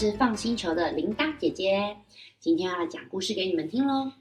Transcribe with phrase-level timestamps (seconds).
[0.00, 1.98] 是放星球的铃铛姐姐，
[2.38, 4.12] 今天要讲故事给你们听喽。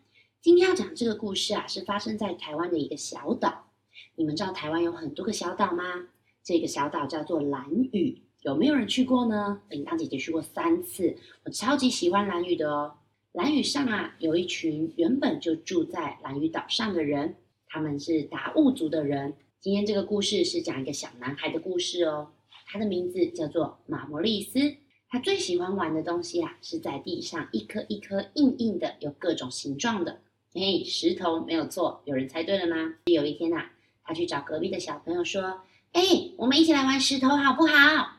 [0.41, 3.71] 今天要讲这个故事啊，是发生在台湾的一个小岛。
[4.15, 6.09] 你们知道台湾有很多个小岛吗？
[6.43, 9.61] 这个小岛叫做兰屿，有没有人去过呢？
[9.69, 11.15] 铃铛姐姐去过三次，
[11.45, 12.96] 我超级喜欢兰屿的哦。
[13.32, 17.36] 兰屿上啊，有一群原本就住在兰屿岛上的人，
[17.68, 19.33] 他们是达悟族的人。
[19.61, 22.32] 今天这个故事是讲一个小男孩的故事哦，
[22.68, 24.75] 他的名字叫做马摩利斯。
[25.11, 30.21] 他最喜欢玩的东西啊，是在地上一颗一颗硬硬的、有各种形状的，
[30.54, 32.03] 嘿，石头没有错。
[32.05, 32.94] 有人猜对了吗？
[33.05, 33.69] 有一天呐，
[34.03, 35.61] 他去找隔壁的小朋友说
[35.94, 36.02] ：“哎，
[36.38, 38.17] 我们一起来玩石头好不好？”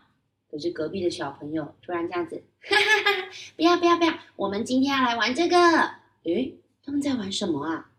[0.51, 3.29] 可是隔壁的小朋友突然这样子，哈哈哈！
[3.55, 5.57] 不要不要不要，我们今天要来玩这个。
[6.25, 7.93] 诶，他们在玩什么啊？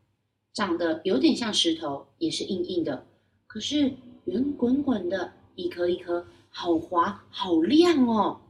[0.54, 3.06] 长得有点像石头，也是硬硬的，
[3.48, 3.94] 可是
[4.26, 8.42] 圆滚滚的，一颗一颗，好滑好亮哦。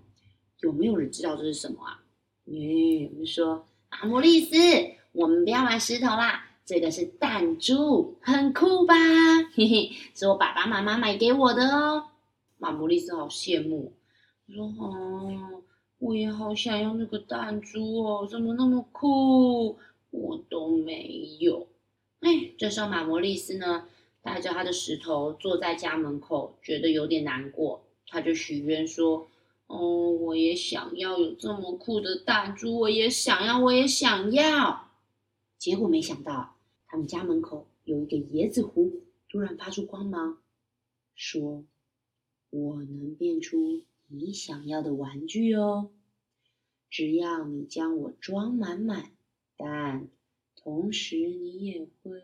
[0.62, 2.04] 有没有人知道这是什么啊？
[2.46, 4.56] 耶，我们说阿莫利斯，
[5.12, 8.94] 我们不要玩石头啦，这个是弹珠，很酷吧？
[9.56, 12.06] 嘿嘿，是我爸爸妈妈买给我的哦。
[12.58, 13.94] 马莫利斯好羡慕，
[14.48, 15.64] 我说哦，
[15.98, 19.78] 我也好想要那个弹珠哦，怎么那么酷？
[20.12, 21.68] 我都没有。
[22.20, 23.86] 哎，这时候马摩利斯呢，
[24.22, 29.28] 带着他的石头坐在家门口，觉得有点难过，他就许愿说。
[29.72, 34.90] 哦，我也想要有这么酷的弹珠，我也想要，我也想要。
[35.58, 40.40] 结果没想到，他们家门口有一个椰子壶，突然发出光芒，
[41.16, 41.64] 说
[42.52, 45.92] ：“我能变出你想要的玩具哦，
[46.90, 49.12] 只要你将我装满满，
[49.56, 50.10] 但
[50.62, 52.20] 同时你也会……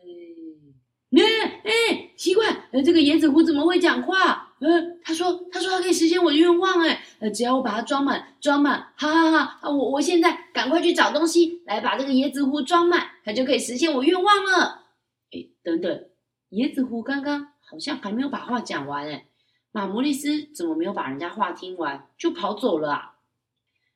[1.11, 1.23] 哎
[1.63, 4.46] 哎，奇怪，这个椰子壶怎么会讲话？
[4.59, 9.69] 嗯，他说，他说他可以实现我的愿望，哎。”呃，只要我把它装满，装满，哈哈哈！
[9.69, 14.83] 我我现在赶快去找东西来把这个椰子壶装满，它就可以实现我愿望了。
[15.31, 16.05] 哎，等等，
[16.51, 19.25] 椰子壶刚刚好像还没有把话讲完哎，
[19.71, 23.15] 马摩利斯怎么没有把人家话听完就跑走了啊？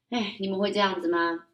[0.09, 1.45] 哎，你们会这样子吗？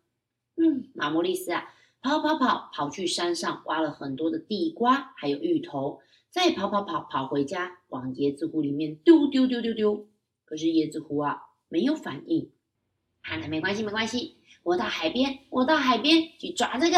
[0.55, 1.65] 嗯，马摩利斯啊，
[2.01, 5.99] 跑跑跑跑去山上挖了很多的地瓜还有芋头，
[6.37, 10.07] 再跑跑跑跑回家往椰子湖里面丢丢丢丢丢，
[10.45, 11.41] 可是椰子湖啊。
[11.67, 12.51] 没有反应，
[13.23, 14.35] 啊，那没关系，没关系。
[14.61, 16.97] 我到海边，我到海边去抓这个。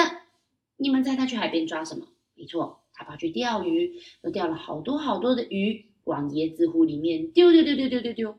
[0.76, 2.06] 你们猜他去海边抓什么？
[2.36, 8.38] 没错，他跑去钓鱼，又钓了好多好多的鱼，往椰子湖里面丢丢丢丢丢丢丢。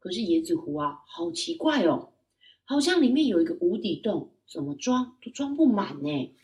[0.00, 2.12] 可是椰子湖啊，好奇怪哦，
[2.64, 6.34] 好像里面有一个无底洞，怎么装都装不满呢。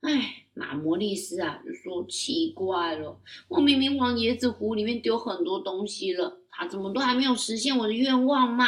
[0.00, 6.40] 哎，马摩利斯啊，就说奇怪了，我明明往椰子湖里面丢很多东西了。
[6.50, 8.64] 他怎么都还没有实现我的愿望嘛？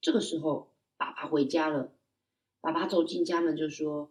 [0.00, 1.92] 这个时候，爸爸回家了。
[2.62, 4.10] 爸爸走进家门就说：“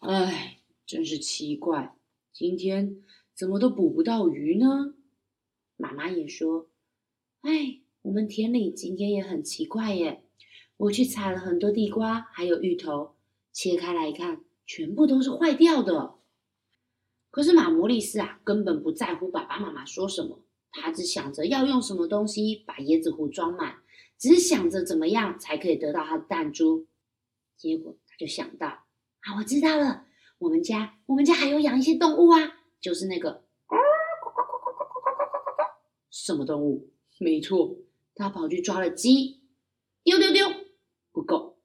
[0.00, 1.96] 哎，真是奇怪，
[2.32, 3.00] 今天
[3.32, 4.94] 怎么都捕不到鱼呢？”
[5.78, 6.68] 妈妈也说
[7.42, 10.24] ：“哎，我们田里今天也很奇怪耶。
[10.78, 13.14] 我去采了很多地瓜，还有芋头，
[13.52, 16.14] 切开来看，全部都是坏掉的。
[17.30, 20.38] 可是马摩利斯啊，根本不在乎爸爸妈妈说什么。”
[20.74, 23.82] 他只想着要用什么东西把椰子壶装满，
[24.16, 26.86] 只想着怎么样才可以得到他的弹珠。
[27.58, 30.06] 结果他就想到啊，我知道了，
[30.38, 33.44] 我们家我们家还有养一些动物啊，就是那个
[36.10, 36.88] 什么动物？
[37.20, 37.76] 没错，
[38.14, 39.42] 他跑去抓了鸡，
[40.02, 40.46] 丢丢丢，
[41.12, 41.58] 不够，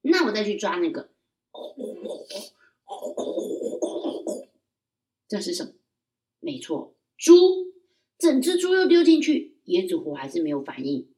[0.00, 1.10] 那我再去抓那个，
[5.28, 5.72] 这是什么？
[6.40, 7.68] 没错，猪。
[8.18, 11.08] 整只猪又丢进去，椰子壶还是没有反应。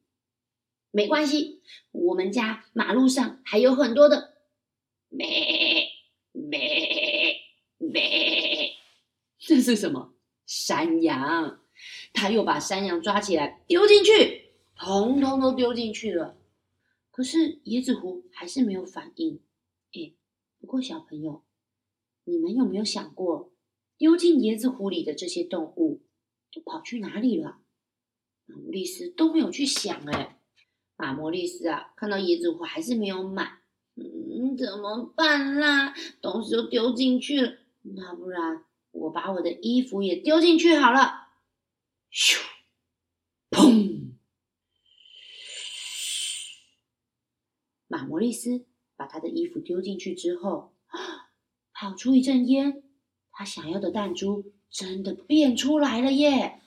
[0.91, 4.35] 没关系，我们家马路上还有很多的
[5.09, 5.87] 咩
[6.31, 7.37] 咩
[7.79, 8.73] 咩，
[9.39, 10.13] 这是什么？
[10.45, 11.59] 山羊。
[12.13, 16.37] 他又把山羊抓起来丢进去，通通都丢进去了。
[17.09, 19.39] 可是椰子湖还是没有反应。
[19.93, 20.13] 哎，
[20.59, 21.43] 不过小朋友，
[22.25, 23.50] 你们有没有想过，
[24.01, 26.01] 丢进椰子湖里的这些动物？
[26.51, 27.59] 都跑去哪里了？
[28.47, 30.41] 马摩利斯都没有去想哎。
[30.95, 33.59] 马莫利斯啊，看到椰子湖还是没有满，
[33.93, 35.93] 嗯，怎么办啦？
[36.19, 41.27] 东西都丢进去了，那不然我把我的衣服也丢进去好了。
[42.11, 42.41] 咻，
[43.51, 44.13] 砰！
[47.87, 48.65] 马莫利斯
[48.95, 50.73] 把他的衣服丢进去之后，
[51.71, 52.83] 跑出一阵烟，
[53.41, 54.53] 他想要的弹珠。
[54.69, 56.61] 真的变出来了耶！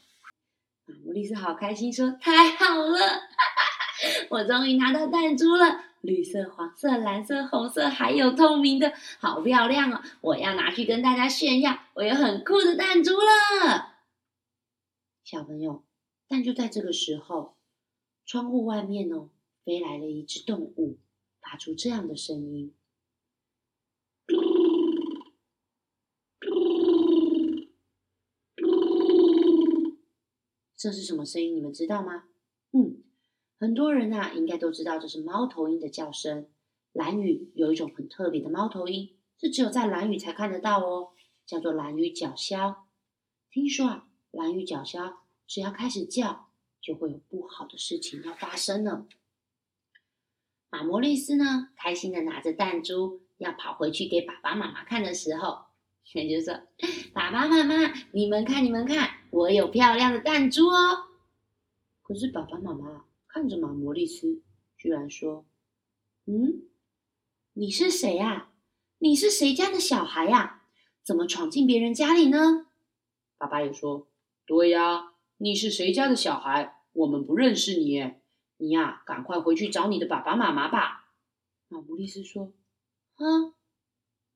[0.85, 2.99] 马莫利斯好开心，说：“太好了，
[4.29, 10.03] 我终于拿到弹珠了，绿色、黄色、蓝色、红色，还有透明的，好漂亮哦！
[10.21, 13.95] 我要拿去跟大家炫耀，我有很酷的弹珠了。
[15.25, 15.83] 小朋友，
[16.29, 17.57] 但就在这个时候，
[18.27, 19.31] 窗户外面哦，
[19.65, 20.99] 飞来了一只动物，
[21.41, 22.75] 发出这样的声音。
[30.85, 31.57] 这是什么声音？
[31.57, 32.25] 你们知道吗？
[32.73, 33.03] 嗯，
[33.59, 36.47] 很多人啊，应该都知道这是猫头鹰的叫声。
[36.93, 41.13] 蓝雨有一种很特别的猫头鹰，是只有在蓝雨才看得到哦，
[41.47, 42.77] 叫做蓝雨角鸮。
[43.51, 45.15] 听说啊，蓝雨角鸮
[45.47, 46.51] 只要开始叫，
[46.83, 49.07] 就会有不好的事情要发生了。
[50.69, 55.65] 马莫利斯呢，开心的拿着弹珠要跑回去给爸爸妈妈看的时候，
[56.13, 56.61] 也就说
[57.15, 57.75] ：“爸爸妈妈，
[58.13, 61.09] 你们看，你们看。”我有漂亮的弹珠哦！
[62.03, 64.41] 可是爸爸妈妈看着马摩利斯，
[64.79, 65.45] 居然说
[66.27, 66.63] ：“嗯，
[67.55, 68.51] 你是谁呀？
[68.99, 70.63] 你是谁家的小孩呀？
[71.03, 72.67] 怎么闯进别人家里呢？”
[73.37, 74.07] 爸爸也说
[74.47, 76.83] ：“对呀，你是谁家的小孩？
[76.93, 78.15] 我们不认识你，
[78.59, 81.09] 你呀，赶快回去找你的爸爸妈妈吧。”
[81.67, 82.53] 马摩利斯说
[83.19, 83.51] ：“啊，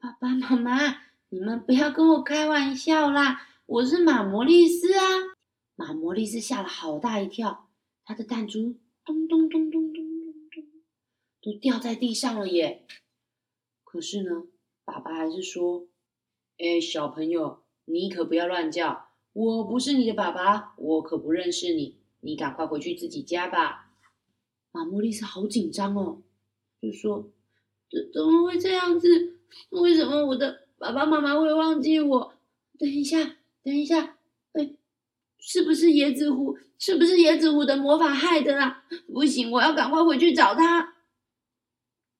[0.01, 5.05] 爸爸妈妈，你们不要跟我开玩笑啦！”我是马摩利斯啊！
[5.77, 7.69] 马摩利斯吓了好大一跳，
[8.03, 10.65] 他的弹珠咚咚咚咚咚咚咚，
[11.43, 12.87] 都掉在地上了耶。
[13.85, 14.47] 可是呢，
[14.87, 15.87] 爸爸还是说
[16.57, 23.93] ：“哎，小朋友，你可不要乱叫，我不是你的爸爸，我可不认识你，你赶快回去自己家吧。”
[24.73, 26.23] 马莫利斯好紧张哦，
[26.81, 27.31] 就说
[27.93, 29.41] ：“怎怎么会这样子？
[29.69, 32.33] 为什么我的爸爸妈妈会忘记我？
[32.79, 34.19] 等一下。”等一下，
[34.53, 34.75] 哎，
[35.39, 36.59] 是不是椰子湖？
[36.79, 38.85] 是不是椰子湖的魔法害的啊？
[39.13, 40.95] 不行，我要赶快回去找他。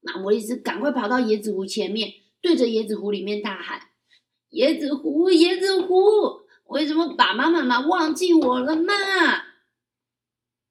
[0.01, 3.89] 马莫利斯赶快跑到椰子湖前面，对着椰子湖里面大喊
[4.51, 8.93] ：“椰子湖，椰子湖，为什么爸爸妈妈忘记我了嘛？”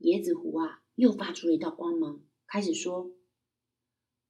[0.02, 3.12] 椰子湖啊，又发出了一道光芒，开始说：“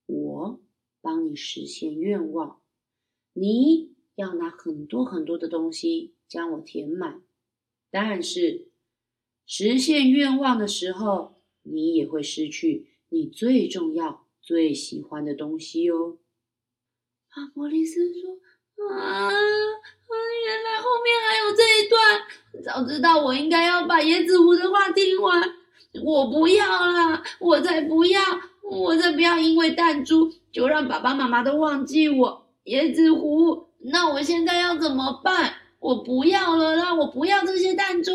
[0.06, 0.60] 我
[1.02, 2.62] 帮你实现愿望，
[3.34, 7.22] 你要拿很多很多的东西。”将我填满，
[7.90, 8.68] 但是
[9.46, 16.18] 实现愿望的时候，你也会失去你最重要、最喜欢的东西哦。
[17.30, 18.32] 阿波利斯说
[18.92, 25.42] ：“啊，原来后面还有这一段，早知道我应该要把椰子湖的话听完。
[26.04, 28.20] 我不要啦，我才不要，
[28.64, 32.48] 我才不要，因为弹珠就让爸爸妈妈都忘记我。
[32.66, 36.94] 椰子湖，那我现在要怎么办？”我不要了啦！
[36.96, 38.12] 我不要这些弹珠。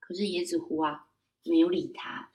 [0.00, 1.06] 可是椰子湖啊，
[1.44, 2.30] 没有理他。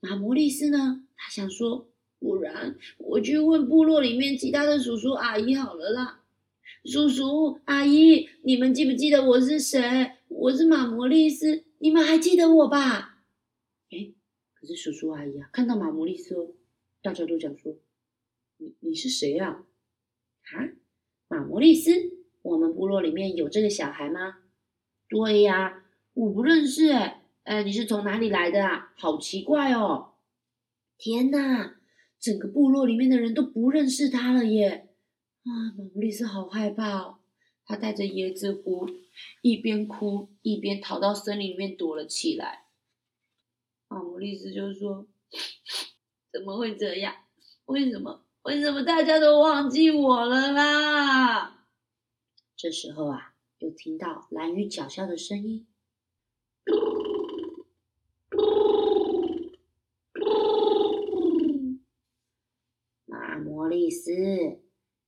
[0.00, 1.06] 马摩利斯呢？
[1.16, 6.22] 他想说，不然我去问部落里面其他的叔叔阿姨好了啦。
[6.84, 10.12] 叔叔阿姨，你们记不记得我是谁？
[10.28, 13.22] 我是马摩利斯，你们还记得我吧？
[13.90, 14.12] 哎，
[14.54, 16.54] 可是叔叔阿姨啊，看到马摩利斯哦，
[17.02, 17.76] 大家都讲说，
[18.56, 19.64] 你你是谁呀？
[20.52, 20.68] 啊？
[21.28, 21.90] 马摩利斯，
[22.42, 24.38] 我们部落里面有这个小孩吗？
[25.08, 28.92] 对呀，我不认识哎，哎，你是从哪里来的啊？
[28.96, 30.14] 好奇怪哦！
[30.98, 31.76] 天哪，
[32.18, 34.88] 整个部落里面的人都不认识他了耶！
[35.44, 37.18] 啊，马摩利斯好害怕哦，
[37.64, 38.88] 他带着椰子湖，
[39.42, 42.66] 一边哭一边逃到森林里面躲了起来。
[43.88, 45.06] 马摩利斯就说
[46.32, 47.14] ：“怎么会这样？
[47.66, 51.64] 为什么？”为什么大家都忘记我了啦？
[52.56, 55.66] 这时候啊，又听到蓝鱼脚下的声音。
[63.04, 64.12] 马摩利斯，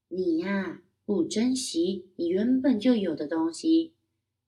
[0.09, 3.95] 你呀，不珍惜你原本就有的东西，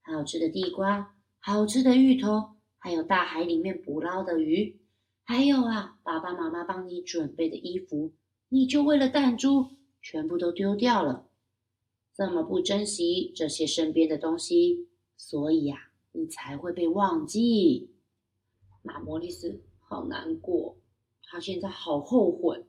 [0.03, 4.81] 好吃的地瓜，好吃的芋头，还有大海里面捕捞的鱼，
[5.23, 8.13] 还有啊，爸爸妈妈帮你准备的衣服。
[8.53, 9.71] 你就为了弹珠
[10.03, 11.29] 全部都丢掉了，
[12.15, 17.91] 这么不珍惜这些身边的东西，所以呀，你才会被忘记。
[18.83, 20.77] 马莫利斯好难过，
[21.23, 22.65] 他现在好后悔。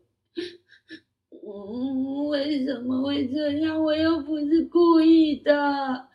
[1.32, 3.82] 嗯， 为什么会这样？
[3.84, 6.10] 我又不是故意的，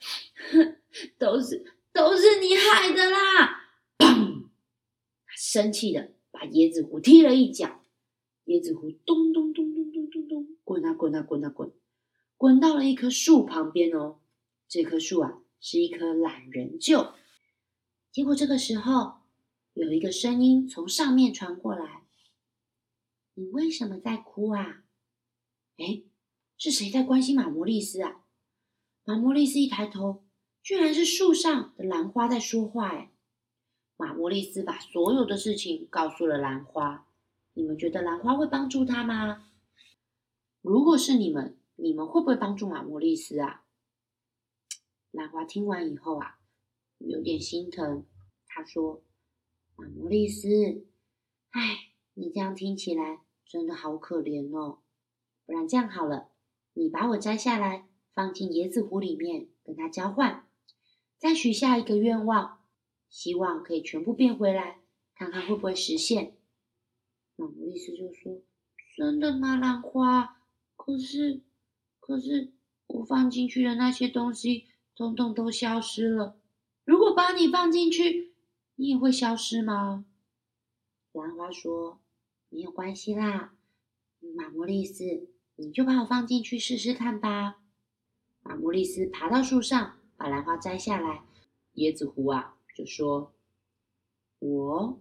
[1.19, 3.65] 都是都是你害的啦！
[3.99, 7.81] 他生气的把椰子湖踢了一脚。
[8.47, 11.73] 椰子湖咚咚咚咚咚咚咚滚啊滚啊滚啊滚，
[12.37, 14.21] 滚到了一棵树旁边哦。
[14.69, 17.13] 这棵树啊是一棵懒人柩。
[18.13, 19.19] 结果这个时候，
[19.75, 22.05] 有一个声音从上面传过来
[23.35, 24.85] ：“你为什么在哭啊？”
[25.79, 26.03] 哎，
[26.57, 28.25] 是谁在关心马摩利斯啊？
[29.05, 30.25] 马摩利斯一抬头，
[30.63, 32.89] 居然是树上的兰花在说话。
[32.89, 33.11] 哎，
[33.97, 37.09] 马摩利斯把所有的事情告诉了兰花。
[37.57, 39.49] 你们觉得兰花会帮助他吗？
[40.61, 43.65] 如果是你们，你们会不会帮助马莫利斯啊？
[45.11, 46.39] 兰花听完以后啊，
[46.99, 48.05] 有点心疼。
[48.47, 49.03] 他说
[49.75, 50.85] ：“马莫利斯，
[51.49, 54.81] 哎，你这样听起来真的好可怜哦。
[55.47, 56.29] 不然这样好了，
[56.75, 60.47] 你把我摘下来，放进椰子湖里面，跟它交换，
[61.17, 62.63] 再许下一个愿望，
[63.09, 64.83] 希望可以全部变回来，
[65.15, 66.36] 看看会不会实现。”
[67.37, 68.43] 马莫利斯就说
[68.97, 70.41] ：“真的吗，兰花？”
[70.75, 71.43] 可是，
[72.01, 72.53] 可是
[72.87, 76.39] 我放进去的那些东西，统统都消失了。
[76.85, 78.35] 如果把你放进去，
[78.77, 80.07] 你也会消失吗？
[81.13, 82.01] 兰花说
[82.49, 83.55] ：“没有关系啦，
[84.37, 87.61] 马莫利斯，你就把我放进去试试看吧。”
[88.43, 91.25] 马莫利斯爬到树上，把兰花摘下来。
[91.75, 93.35] 椰子湖啊，就说
[94.39, 95.01] ：“我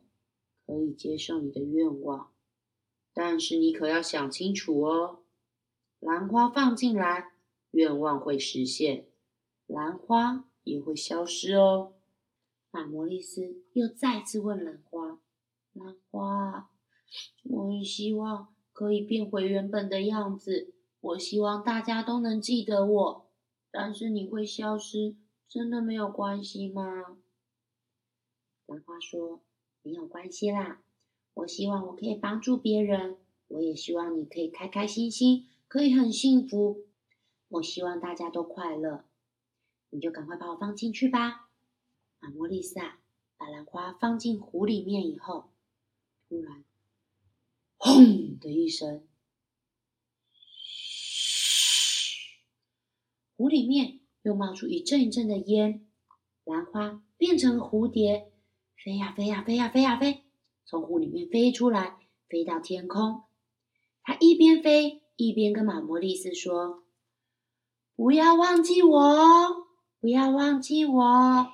[0.66, 2.32] 可以接受你的愿望，
[3.14, 5.24] 但是你可要想清楚哦。”
[6.00, 7.34] 兰花放进来，
[7.72, 9.08] 愿望会实现，
[9.66, 11.94] 兰花也会消失哦。
[12.70, 15.22] 马莫利斯又再次问兰花
[15.74, 16.70] ：“兰花，
[17.44, 23.32] 我很希望可以变回原本的样子，我希望大家都能记得我。
[23.72, 25.16] 但是你会消失，
[25.48, 27.18] 真的没有关系吗？”
[28.68, 29.42] 兰花说
[29.86, 30.82] ：“没有关系啦，
[31.36, 33.18] 我希望我可以帮助别人，
[33.50, 36.86] 我也希望你可以开开心心。”可以很幸福，
[37.50, 39.04] 我希望大家都快乐。
[39.90, 41.50] 你就赶快把我放进去吧。
[42.20, 43.00] 马莫丽萨
[43.36, 45.50] 把兰花放进湖里面以后，
[46.30, 46.64] 突然，
[47.78, 49.06] 轰的一声，
[53.36, 55.86] 湖里面又冒出一阵一阵的烟。
[56.44, 58.32] 兰花变成蝴蝶，
[58.86, 60.22] 飞呀飞呀飞呀飞呀飞，
[60.64, 61.98] 从湖里面飞出来，
[62.30, 63.24] 飞到天空。
[64.04, 65.02] 它一边飞。
[65.18, 66.84] 一边跟马莫利斯说
[67.96, 69.68] ：“不要忘记我，
[70.02, 71.54] 不要忘记我，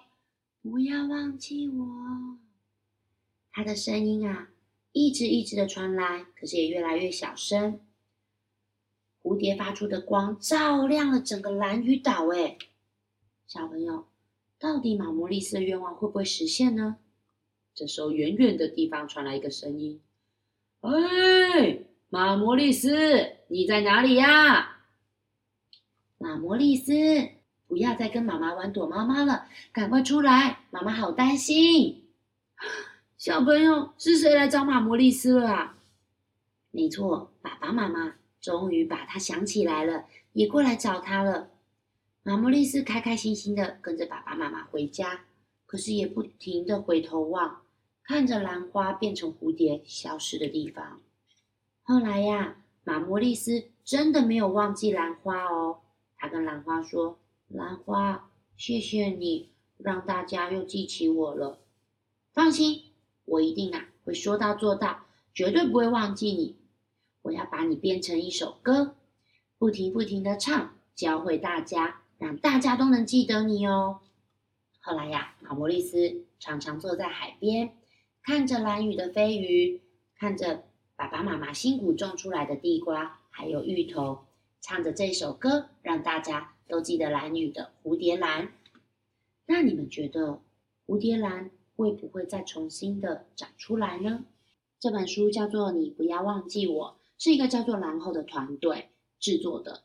[0.63, 2.37] 不要忘记我。”
[3.53, 4.49] 他的声音啊，
[4.91, 7.79] 一直一直的传来，可是也越来越小声。
[9.21, 12.27] 蝴蝶发出的光照亮了整个蓝屿岛。
[12.29, 12.57] 哎，
[13.45, 14.07] 小朋友，
[14.57, 16.97] 到底马莫利斯的愿望会不会实现呢？
[17.73, 20.01] 这时候，远远的地方传来一个声音
[20.81, 21.79] ：“哎！”
[22.13, 24.81] 马莫利斯，你在哪里呀？
[26.17, 26.93] 马莫利斯，
[27.67, 32.09] 不要再跟妈妈玩躲猫猫了，赶快出来，妈妈好担心。
[33.17, 35.77] 小朋友，是谁来找马莫利斯了啊？
[36.71, 41.49] 没错，爸爸妈妈终于把他想起来了，也过来找他了。
[42.23, 45.21] 马莫利斯开开心心的跟着爸爸妈妈回家，
[45.65, 47.60] 可是也不停的回头望，
[48.11, 50.99] 看着兰花变成蝴蝶消失的地方。
[51.81, 55.79] 后来呀，马莫利斯真的没有忘记兰花哦。
[56.17, 61.59] 他跟兰花说：“兰花，谢谢你让大家又记起我了。
[62.33, 62.91] 放心，
[63.23, 66.57] 我一定啊会说到做到，绝对不会忘记你。
[67.21, 68.97] 我要把你变成一首歌，
[69.57, 74.01] 不停不停的唱，教会大家，让大家都能记得你哦。”
[74.83, 77.77] 后来呀，马莫利斯常常坐在海边，
[78.23, 79.81] 看着蓝雨的飞鱼，
[80.15, 80.63] 看着。
[80.95, 84.19] 爸爸妈妈辛苦种出来的地瓜，还有芋头，
[84.61, 88.53] 唱着这首歌，让大家都记得蓝雨的蝴蝶兰。
[89.47, 90.39] 那你们觉得
[90.85, 94.25] 蝴蝶兰会不会再重新的长出来呢？
[94.79, 99.81] 这本书叫做《你不要忘记我》，是一个叫做蓝后的团队制作的。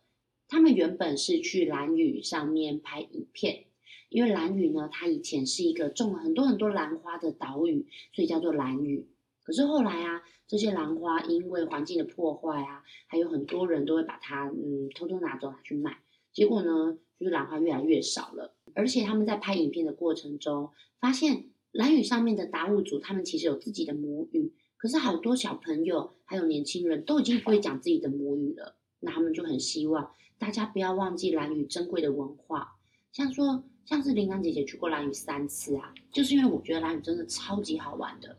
[0.48, 3.64] 他们原本是去蓝屿上面拍影片，
[4.08, 9.06] 因为兰屿呢，它以前是一个种了很多很多兰花的岛屿，所以叫做兰屿。
[9.42, 15.98] 可是后来啊，这些兰花因为环境的破坏啊，还有很多人都会把它嗯偷偷拿走拿去卖，
[16.32, 18.54] 结果呢，就是兰花越来越少了。
[18.74, 20.70] 而且他们在拍影片的过程中，
[21.00, 28.76] 发现兰屿上面的达悟族他们其实有自己的母语，可是好多小朋友还有年轻人都已经不会讲自己的母语了。
[29.00, 32.76] 那他们就很希望大家不要忘记兰屿珍贵的文化，
[33.12, 38.36] 像说像是林安姐姐去过蓝屿三次啊，就是因为我觉得蓝屿真的超级好玩的。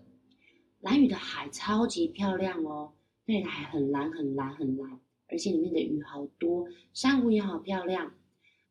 [0.82, 2.92] 蓝屿的海超级漂亮哦，
[3.25, 5.00] 那里的海很蓝很蓝很蓝，
[5.30, 8.12] 而且里面的鱼好多，珊瑚也好漂亮。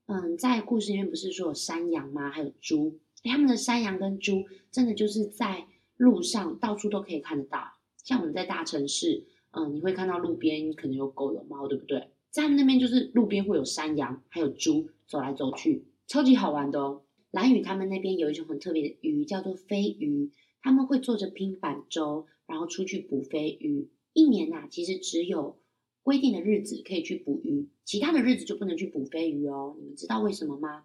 [0.04, 2.30] 嗯，在故事里面不是说有山羊吗？
[2.30, 5.66] 还有猪，他们的山羊跟猪真的就是在
[5.96, 7.72] 路上到处都可以看得到。
[8.04, 12.10] 像我们在大城市，嗯，你会看到路边可能有狗有猫，对不对？
[12.30, 17.02] 在他们那边就是路边会有山羊，还有猪走来走去，超级好玩的哦。
[17.30, 20.30] 蓝屿他们那边有一种很特别的鱼，叫做飞鱼，
[20.62, 23.90] 他们会坐着拼板舟，然后出去捕飞鱼。
[24.12, 25.58] 一年呐，其实只有
[26.02, 29.76] 规定的日子可以去捕鱼，其他的日子就不能去捕飞鱼哦。
[29.78, 30.84] 你们知道为什么吗？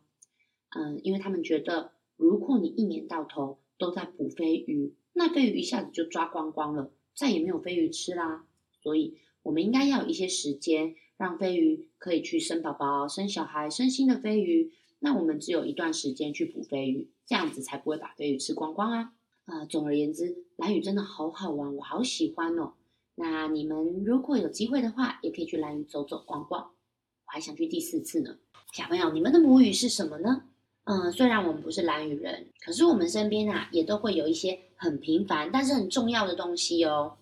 [0.76, 8.46] 嗯，因为他们觉得，如果你一年到头都在捕飞鱼，那飞鱼一下子就抓光光了，再也没有飞鱼吃啦。
[8.82, 14.72] 所以，我们应该要有一些时间，让飞鱼可以去生宝宝、生小孩、生新的飞鱼。
[15.04, 19.14] 那我们只有一段时间去捕飞鱼，这样子才不会把飞鱼吃光光啊。
[19.46, 22.74] 呃，总而言之，蓝屿真的好好玩，我好喜欢哦。
[23.16, 26.62] 那你们如果有机会的话，也可以去蓝屿走走逛逛。
[26.62, 28.38] 我还想去第四次呢。
[28.74, 30.44] 小朋友，你们的母语是什么呢？
[30.84, 37.18] 嗯，虽然我们不是蓝屿人，可是我们身边啊，也都会有一些很平凡但是很重要的东西哦。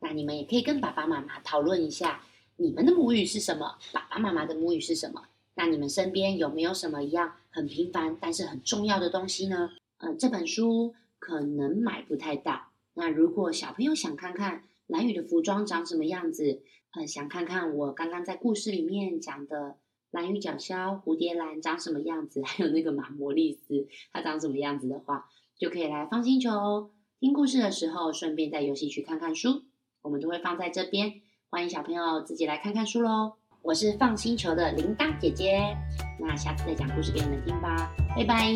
[0.00, 2.24] 那你们也可以跟爸爸妈妈讨论一下，
[2.56, 3.78] 你们的母语是什么？
[3.92, 5.22] 爸爸妈妈的母语是什么？
[5.62, 9.68] 那你们身边有没有什么一样很平凡但是很重要的东西呢？
[9.98, 12.68] 嗯，这本书可能买不太到。
[12.94, 16.62] 那如果小朋友想看看蓝雨的服装长什么样子，
[16.96, 19.76] 嗯，想看看我刚刚在故事里面讲的
[20.10, 29.64] 蓝雨角鸮、蝴蝶兰长什么样子， 还有那个马摩利斯它长什么样子的话，就可以来放星球听故事的时候，顺便在游戏区看看书，
[30.00, 33.34] 我们都会放在这边，欢迎小朋友自己来看看书喽。
[33.62, 35.76] 我是放星球的铃铛姐姐，
[36.18, 38.50] 那下次再讲故事给你们听吧，拜拜。